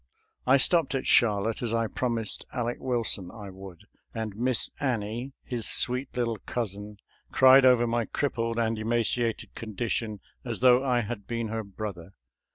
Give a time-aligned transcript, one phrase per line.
[0.01, 0.03] ♦»
[0.35, 3.81] * I stopped at Charlotte, as I promised Aleck Wilson I would,
[4.15, 6.97] and Miss Annie, his sweet little cousin,
[7.31, 12.13] cried over my crippled and emaciated condition as though I had been her brother.